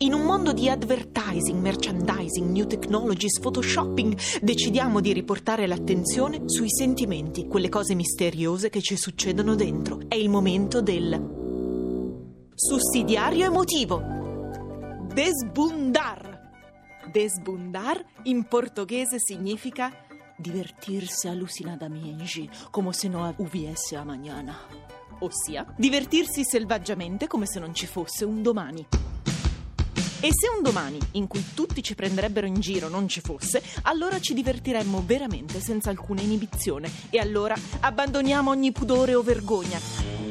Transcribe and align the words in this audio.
In 0.00 0.12
un 0.12 0.24
mondo 0.26 0.52
di 0.52 0.68
advertising, 0.68 1.58
merchandising, 1.58 2.50
new 2.50 2.66
technologies, 2.66 3.40
photoshopping, 3.40 4.14
decidiamo 4.42 5.00
di 5.00 5.14
riportare 5.14 5.66
l'attenzione 5.66 6.42
sui 6.44 6.68
sentimenti, 6.68 7.46
quelle 7.46 7.70
cose 7.70 7.94
misteriose 7.94 8.68
che 8.68 8.82
ci 8.82 8.94
succedono 8.94 9.54
dentro. 9.54 10.02
È 10.06 10.14
il 10.14 10.28
momento 10.28 10.82
del 10.82 11.18
sussidiario 12.54 13.46
emotivo. 13.46 14.02
Desbundar. 15.14 16.50
Desbundar 17.10 18.04
in 18.24 18.44
portoghese 18.44 19.16
significa 19.18 19.90
divertirsi 20.36 21.26
alucinadamente, 21.26 22.50
come 22.70 22.92
se 22.92 23.08
non 23.08 23.32
hubiese 23.38 23.96
a 23.96 24.04
mañana. 24.04 24.58
Ossia, 25.20 25.64
divertirsi 25.78 26.44
selvaggiamente 26.44 27.26
come 27.26 27.46
se 27.46 27.58
non 27.60 27.72
ci 27.72 27.86
fosse 27.86 28.26
un 28.26 28.42
domani. 28.42 28.86
E 30.20 30.30
se 30.32 30.48
un 30.54 30.62
domani 30.62 30.98
in 31.12 31.26
cui 31.26 31.44
tutti 31.54 31.82
ci 31.82 31.94
prenderebbero 31.94 32.46
in 32.46 32.60
giro 32.60 32.88
non 32.88 33.08
ci 33.08 33.20
fosse, 33.20 33.62
allora 33.82 34.20
ci 34.20 34.34
divertiremmo 34.34 35.02
veramente 35.04 35.60
senza 35.60 35.90
alcuna 35.90 36.20
inibizione 36.20 36.90
e 37.10 37.18
allora 37.18 37.54
abbandoniamo 37.80 38.50
ogni 38.50 38.72
pudore 38.72 39.14
o 39.14 39.22
vergogna. 39.22 40.25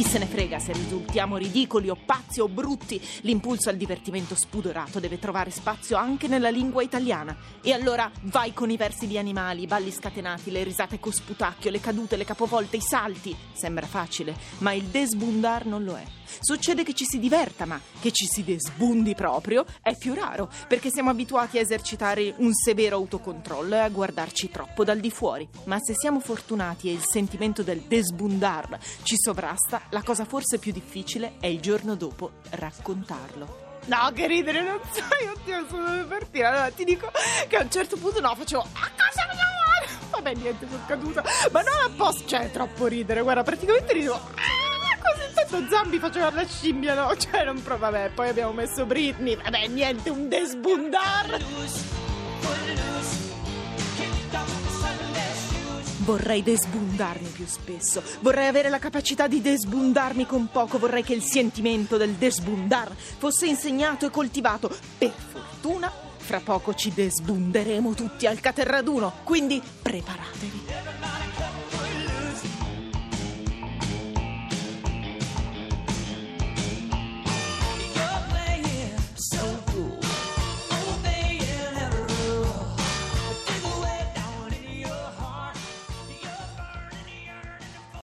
Chi 0.00 0.08
se 0.08 0.16
ne 0.16 0.24
frega 0.24 0.58
se 0.58 0.72
risultiamo 0.72 1.36
ridicoli 1.36 1.90
o 1.90 1.94
pazzi 1.94 2.40
o 2.40 2.48
brutti, 2.48 2.98
l'impulso 3.20 3.68
al 3.68 3.76
divertimento 3.76 4.34
spudorato 4.34 4.98
deve 4.98 5.18
trovare 5.18 5.50
spazio 5.50 5.98
anche 5.98 6.26
nella 6.26 6.48
lingua 6.48 6.82
italiana. 6.82 7.36
E 7.60 7.74
allora 7.74 8.10
vai 8.22 8.54
con 8.54 8.70
i 8.70 8.78
versi 8.78 9.06
di 9.06 9.18
animali, 9.18 9.64
i 9.64 9.66
balli 9.66 9.90
scatenati, 9.90 10.50
le 10.50 10.64
risate 10.64 10.98
con 10.98 11.12
sputacchio, 11.12 11.70
le 11.70 11.80
cadute, 11.80 12.16
le 12.16 12.24
capovolte, 12.24 12.78
i 12.78 12.80
salti. 12.80 13.36
Sembra 13.52 13.84
facile, 13.84 14.34
ma 14.60 14.72
il 14.72 14.84
desbundar 14.84 15.66
non 15.66 15.84
lo 15.84 15.96
è. 15.96 16.04
Succede 16.38 16.84
che 16.84 16.94
ci 16.94 17.04
si 17.04 17.18
diverta, 17.18 17.66
ma 17.66 17.80
che 18.00 18.12
ci 18.12 18.24
si 18.26 18.44
desbundi 18.44 19.14
proprio 19.14 19.64
è 19.82 19.96
più 19.96 20.14
raro, 20.14 20.48
perché 20.68 20.88
siamo 20.90 21.10
abituati 21.10 21.58
a 21.58 21.60
esercitare 21.60 22.34
un 22.38 22.54
severo 22.54 22.96
autocontrollo 22.96 23.74
e 23.74 23.78
a 23.80 23.88
guardarci 23.88 24.48
troppo 24.48 24.84
dal 24.84 25.00
di 25.00 25.10
fuori. 25.10 25.46
Ma 25.64 25.78
se 25.80 25.94
siamo 25.94 26.20
fortunati 26.20 26.88
e 26.88 26.92
il 26.92 27.02
sentimento 27.04 27.62
del 27.62 27.80
desbundar 27.80 28.78
ci 29.02 29.16
sovrasta, 29.18 29.82
la 29.90 30.02
cosa 30.02 30.24
forse 30.24 30.58
più 30.58 30.72
difficile 30.72 31.34
è 31.40 31.46
il 31.46 31.60
giorno 31.60 31.94
dopo 31.94 32.32
raccontarlo. 32.50 33.68
No, 33.86 34.10
che 34.14 34.26
ridere, 34.26 34.62
non 34.62 34.78
sai, 34.92 35.26
oddio, 35.26 35.66
sono 35.68 35.84
dove 35.84 36.04
partire. 36.04 36.46
Allora 36.46 36.70
ti 36.70 36.84
dico 36.84 37.10
che 37.48 37.56
a 37.56 37.62
un 37.62 37.70
certo 37.70 37.96
punto 37.96 38.20
no, 38.20 38.34
facevo 38.36 38.60
a 38.60 38.90
cosa 38.96 39.26
mi 39.28 39.36
vuole? 39.36 40.08
Vabbè, 40.10 40.34
niente, 40.34 40.66
sono 40.68 40.82
caduta. 40.86 41.24
Ma 41.50 41.62
non 41.62 41.92
apposta, 41.92 42.26
cioè, 42.26 42.40
è 42.42 42.50
troppo 42.50 42.86
ridere. 42.86 43.22
Guarda, 43.22 43.42
praticamente 43.42 43.92
ridevo. 43.92 44.14
Ah, 44.14 44.98
così 45.00 45.34
tanto 45.34 45.68
Zambi 45.68 45.98
faceva 45.98 46.30
la 46.30 46.46
scimmia, 46.46 46.94
no? 46.94 47.16
Cioè, 47.16 47.44
non 47.44 47.60
pro, 47.62 47.78
vabbè, 47.78 48.10
poi 48.10 48.28
abbiamo 48.28 48.52
messo 48.52 48.84
Britney. 48.84 49.36
Vabbè, 49.36 49.66
niente, 49.68 50.10
un 50.10 50.28
desbundar. 50.28 51.38
Vorrei 56.10 56.42
desbundarmi 56.42 57.28
più 57.28 57.46
spesso, 57.46 58.02
vorrei 58.18 58.48
avere 58.48 58.68
la 58.68 58.80
capacità 58.80 59.28
di 59.28 59.40
desbundarmi 59.40 60.26
con 60.26 60.48
poco, 60.50 60.76
vorrei 60.76 61.04
che 61.04 61.14
il 61.14 61.22
sentimento 61.22 61.96
del 61.96 62.14
desbundar 62.14 62.92
fosse 62.96 63.46
insegnato 63.46 64.06
e 64.06 64.10
coltivato. 64.10 64.76
Per 64.98 65.12
fortuna, 65.30 65.88
fra 66.16 66.40
poco 66.40 66.74
ci 66.74 66.92
desbunderemo 66.92 67.94
tutti 67.94 68.26
al 68.26 68.40
caterraduno, 68.40 69.18
quindi 69.22 69.62
preparatevi. 69.82 70.89